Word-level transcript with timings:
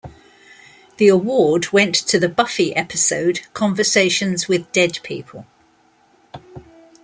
The 0.97 1.09
award 1.09 1.71
went 1.71 1.93
to 1.93 2.17
the 2.17 2.27
"Buffy" 2.27 2.75
episode 2.75 3.41
"Conversations 3.53 4.47
with 4.47 4.71
Dead 4.71 4.97
People". 5.03 5.45